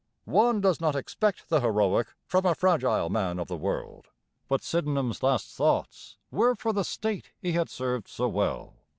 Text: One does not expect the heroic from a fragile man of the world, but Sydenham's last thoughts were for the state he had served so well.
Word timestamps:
One 0.25 0.61
does 0.61 0.81
not 0.81 0.95
expect 0.95 1.49
the 1.49 1.59
heroic 1.61 2.07
from 2.25 2.43
a 2.47 2.55
fragile 2.55 3.11
man 3.11 3.37
of 3.37 3.47
the 3.47 3.55
world, 3.55 4.07
but 4.47 4.63
Sydenham's 4.63 5.21
last 5.21 5.55
thoughts 5.55 6.17
were 6.31 6.55
for 6.55 6.73
the 6.73 6.83
state 6.83 7.33
he 7.39 7.51
had 7.51 7.69
served 7.69 8.07
so 8.07 8.27
well. 8.27 8.77